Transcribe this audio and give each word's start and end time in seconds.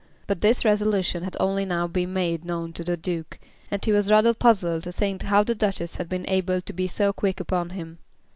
But 0.25 0.41
this 0.41 0.65
resolution 0.65 1.21
had 1.21 1.37
only 1.39 1.63
now 1.63 1.85
been 1.85 2.11
made 2.11 2.43
known 2.43 2.73
to 2.73 2.83
the 2.83 2.97
Duke, 2.97 3.37
and 3.69 3.85
he 3.85 3.91
was 3.91 4.09
rather 4.09 4.33
puzzled 4.33 4.81
to 4.85 4.91
think 4.91 5.21
how 5.21 5.43
the 5.43 5.53
Duchess 5.53 5.97
had 5.97 6.09
been 6.09 6.27
able 6.27 6.59
to 6.59 6.73
be 6.73 6.87
so 6.87 7.13
quick 7.13 7.39
upon 7.39 7.69
him. 7.69 7.99